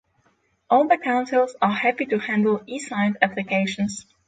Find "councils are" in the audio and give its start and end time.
0.97-1.71